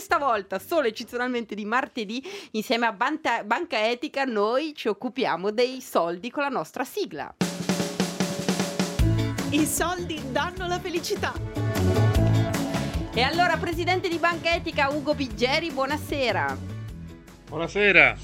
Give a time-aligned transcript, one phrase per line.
[0.00, 5.82] questa volta solo eccezionalmente di martedì, insieme a Banta- Banca Etica, noi ci occupiamo dei
[5.82, 7.34] soldi con la nostra sigla.
[9.50, 11.34] I soldi danno la felicità.
[13.12, 16.56] E allora, presidente di Banca Etica Ugo Biggeri, buonasera.
[17.48, 18.16] Buonasera.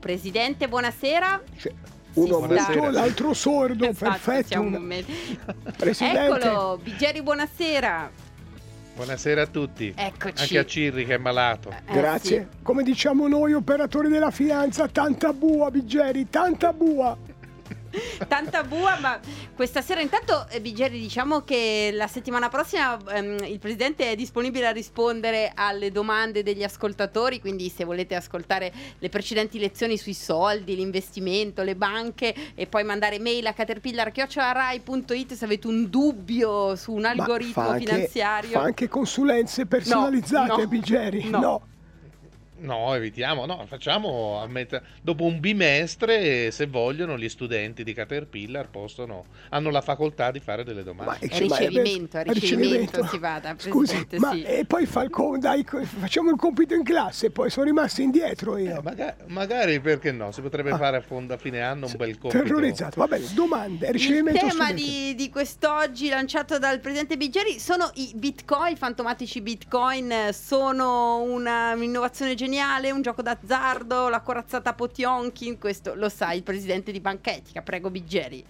[0.00, 1.42] Presidente, buonasera.
[1.58, 1.72] Cioè,
[2.14, 4.46] uno muto, sta- l'altro sordo, Esatto, perfetto.
[4.46, 4.80] siamo
[5.76, 8.23] Presidente, Eccolo, Biggeri, buonasera.
[8.94, 9.92] Buonasera a tutti.
[9.96, 10.42] Eccoci.
[10.42, 11.70] Anche a Cirri che è malato.
[11.70, 12.48] Eh, grazie.
[12.62, 17.16] Come diciamo noi operatori della finanza, tanta bua, Biggeri, tanta bua.
[18.28, 19.18] Tanta bua, ma
[19.54, 24.66] questa sera intanto, eh, Biggeri, diciamo che la settimana prossima ehm, il presidente è disponibile
[24.66, 30.74] a rispondere alle domande degli ascoltatori, quindi se volete ascoltare le precedenti lezioni sui soldi,
[30.74, 37.04] l'investimento, le banche e poi mandare mail a caterpillar.rai.it se avete un dubbio su un
[37.04, 38.50] algoritmo fa anche- finanziario.
[38.50, 41.28] Fa anche consulenze personalizzate, no, Biggeri.
[41.28, 41.38] no.
[41.40, 41.62] no.
[42.56, 48.68] No, evitiamo, no, facciamo a metà- dopo un bimestre, se vogliono, gli studenti di Caterpillar
[48.68, 51.26] possono, hanno la facoltà di fare delle domande.
[51.26, 54.42] È ricevimento, è ricevimento, si vada, Scusi, ma sì.
[54.44, 58.56] e poi fa il co- dai, facciamo il compito in classe, poi sono rimasto indietro
[58.56, 58.80] Eh, io.
[58.82, 60.76] maga- magari perché no, si potrebbe Ah.
[60.78, 62.42] fare a, fondo, a fine anno un bel compito.
[62.42, 63.00] Terrorizzato.
[63.00, 64.74] Va bene, domande, Il ricevimento tema studente.
[64.82, 71.20] di, di quest'oggi lanciato dal presidente Biggeri sono i bitcoin, i fantomatici bitcoin, eh, sono
[71.20, 77.00] una- un'innovazione geniale, un gioco d'azzardo, la corazzata Potionkin, questo lo sa il presidente di
[77.00, 78.44] Banca Etica, prego Biggeri.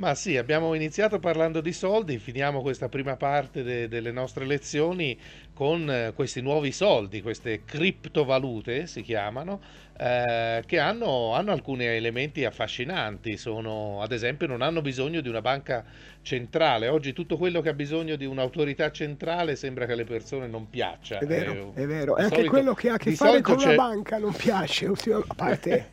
[0.00, 5.18] Ma sì, abbiamo iniziato parlando di soldi, finiamo questa prima parte de- delle nostre lezioni
[5.52, 9.60] con eh, questi nuovi soldi, queste criptovalute si chiamano,
[9.98, 15.42] eh, che hanno, hanno alcuni elementi affascinanti, sono, ad esempio non hanno bisogno di una
[15.42, 15.84] banca
[16.22, 20.70] centrale, oggi tutto quello che ha bisogno di un'autorità centrale sembra che alle persone non
[20.70, 21.18] piaccia.
[21.18, 22.16] È vero, Eh, è vero.
[22.16, 24.86] E anche solito- quello che ha a che fare con la c'è- banca non piace,
[24.86, 25.88] a parte...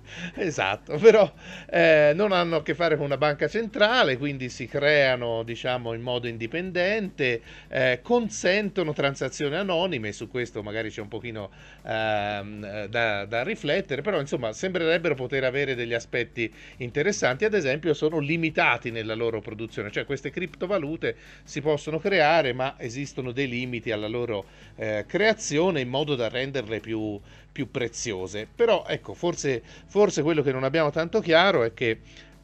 [0.36, 1.30] esatto, però
[1.70, 6.00] eh, non hanno a che fare con una banca centrale, quindi si creano, diciamo, in
[6.00, 11.50] modo indipendente, eh, consentono transazioni anonime, su questo magari c'è un pochino
[11.84, 17.92] ehm, eh, da, da riflettere, però insomma sembrerebbero poter avere degli aspetti interessanti, ad esempio
[17.92, 23.90] sono limitati nella loro produzione, cioè queste criptovalute si possono creare, ma esistono dei limiti
[23.90, 24.46] alla loro
[24.76, 28.46] eh, creazione in modo da renderle più, più preziose.
[28.54, 31.98] Però ecco, forse, forse quello che non abbiamo tanto chiaro è che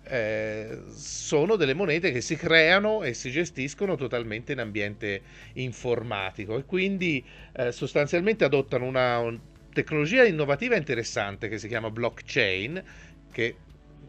[0.08, 5.22] eh, sono delle monete che si creano e si gestiscono totalmente in ambiente
[5.54, 9.40] informatico e quindi eh, sostanzialmente adottano una un-
[9.72, 12.82] tecnologia innovativa interessante che si chiama blockchain,
[13.30, 13.60] che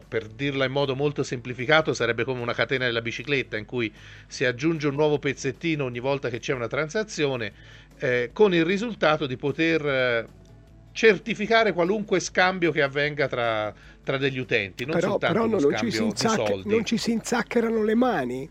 [0.06, 3.94] per dirla in modo molto semplificato sarebbe come una catena della bicicletta in cui
[4.26, 7.54] si aggiunge un nuovo pezzettino ogni volta che c'è una transazione,
[7.98, 10.28] eh, con il risultato di poter eh,
[10.98, 13.72] certificare qualunque scambio che avvenga tra,
[14.02, 16.68] tra degli utenti, non però soltanto però uno non, ci soldi.
[16.68, 18.50] non ci si inzaccherano le mani.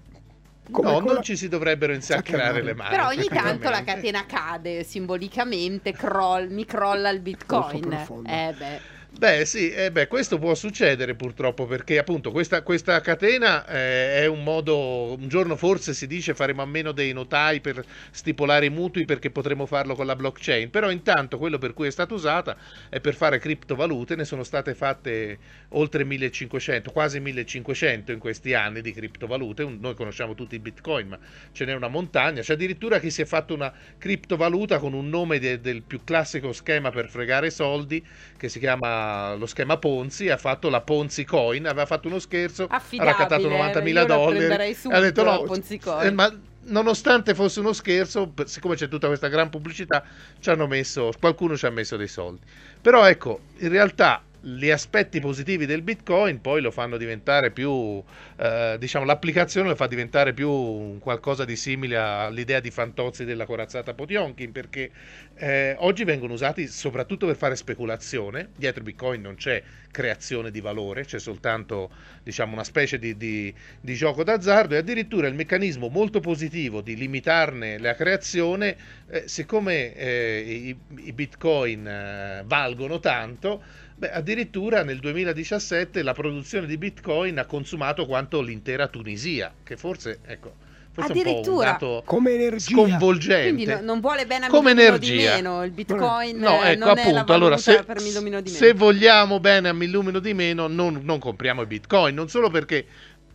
[0.71, 2.89] Come no, con non la- ci si dovrebbero insaccherare le mani.
[2.89, 7.91] Però ogni tanto la catena cade simbolicamente, croll- mi crolla il bitcoin.
[8.25, 8.79] Eh beh.
[9.09, 14.25] Beh, sì, eh beh, questo può succedere purtroppo perché appunto questa, questa catena eh, è
[14.27, 18.69] un modo, un giorno forse si dice faremo a meno dei notai per stipulare i
[18.69, 22.57] mutui perché potremo farlo con la blockchain, però intanto quello per cui è stata usata
[22.89, 25.39] è per fare criptovalute, ne sono state fatte
[25.69, 31.19] oltre 1500, quasi 1500 in questi anni di criptovalute, noi conosciamo tutti i bitcoin, ma
[31.53, 35.39] ce n'è una montagna, c'è addirittura chi si è fatto una criptovaluta con un nome
[35.39, 38.05] de- del più classico schema per fregare soldi
[38.37, 38.96] che si chiama
[39.37, 43.49] lo schema Ponzi, ha fatto la Ponzi Coin, aveva fatto uno scherzo, ha Affidabile, raccattato
[43.49, 46.31] eh, 90.000 io la dollari ha detto no, Ponzi Coin." eh, ma
[46.67, 50.03] nonostante fosse uno scherzo, siccome c'è tutta questa gran pubblicità,
[50.39, 52.41] ci hanno messo, qualcuno ci ha messo dei soldi.
[52.81, 54.21] Però ecco, in realtà
[54.55, 58.01] gli aspetti positivi del Bitcoin poi lo fanno diventare più,
[58.37, 63.93] eh, diciamo, l'applicazione lo fa diventare più qualcosa di simile all'idea di Fantozzi della corazzata
[63.93, 64.89] Potionkin, perché
[65.35, 68.49] eh, oggi vengono usati soprattutto per fare speculazione.
[68.55, 69.61] Dietro Bitcoin non c'è
[69.91, 71.89] creazione di valore, c'è soltanto
[72.23, 76.95] diciamo, una specie di, di- di gioco d'azzardo e addirittura il meccanismo molto positivo di
[76.95, 78.77] limitarne la creazione,
[79.09, 80.77] eh, siccome eh, i,
[81.07, 88.05] i bitcoin eh, valgono tanto, beh, addirittura nel 2017 la produzione di bitcoin ha consumato
[88.05, 90.53] quanto l'intera Tunisia, che forse, ecco,
[90.91, 91.71] forse è un po' un Addirittura.
[91.71, 92.73] dato Come energia.
[92.75, 93.53] sconvolgente.
[93.53, 95.35] Quindi no- non vuole bene a Come millumino di energia.
[95.35, 97.33] meno, il bitcoin No, ecco non è la appunto.
[97.33, 98.63] Allora, se, per millumino di meno.
[98.65, 102.13] se vogliamo bene a millumino di meno, non, non compriamo i bitcoin.
[102.15, 102.85] Non solo perché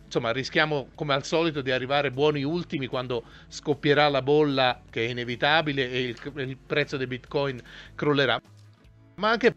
[0.05, 5.09] insomma rischiamo come al solito di arrivare buoni ultimi quando scoppierà la bolla che è
[5.09, 7.61] inevitabile e il, il prezzo dei bitcoin
[7.95, 8.39] crollerà.
[9.15, 9.53] Ma anche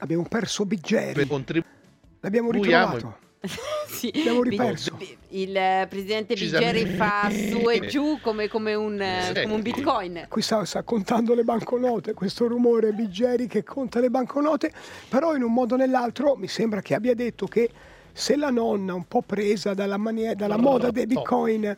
[0.00, 1.12] Abbiamo perso Biggeri.
[1.12, 1.76] per contribuire
[2.20, 3.16] L'abbiamo ritrovato.
[3.88, 4.10] sì.
[4.14, 4.98] Abbiamo Bi- riperso.
[5.28, 6.82] Il eh, presidente Decisamente.
[6.82, 9.42] Biggeri fa su e giù come, come un, eh, Sì.
[9.42, 10.26] come un bitcoin.
[10.28, 14.72] Qui sta, sta contando le banconote, questo rumore Biggeri che conta le banconote,
[15.08, 17.70] però in un modo o nell'altro mi sembra che abbia detto che
[18.12, 21.76] se la nonna, un po' presa dalla, manie- dalla moda dei bitcoin,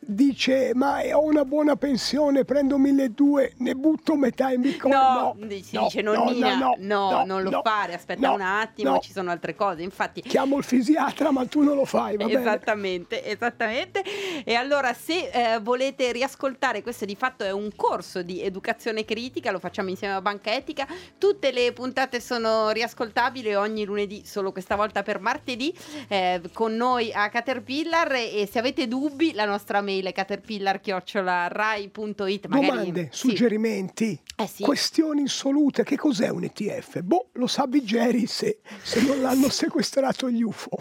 [0.00, 4.94] dice ma ho una buona pensione, prendo 1200, ne butto metà in bitcoin.
[4.94, 8.40] No, No, si no, dice no, nonnina, no, no, no, non lo fare, aspetta un
[8.40, 9.82] attimo, ci sono altre cose.
[9.82, 12.40] Infatti, Chiamo il fisiatra, ma tu non lo fai, va bene?
[12.40, 14.02] Esattamente, esattamente.
[14.44, 19.50] E allora se eh, volete riascoltare, questo di fatto è un corso di educazione critica,
[19.50, 20.86] lo facciamo insieme a Banca Etica,
[21.18, 25.74] tutte le puntate sono riascoltabili ogni lunedì, solo questa volta per martedì,
[26.08, 32.46] eh, con noi a Caterpillar e se avete dubbi la nostra mail è caterpillar-rai.it.
[32.46, 33.28] Magari, Domande, sì.
[33.28, 34.62] suggerimenti, Eh sì.
[34.62, 35.82] questioni insolute.
[35.84, 37.00] Che cos'è un ETF?
[37.00, 40.78] Boh, lo sa Biggeri se, se non l'hanno sequestrato gli UFO.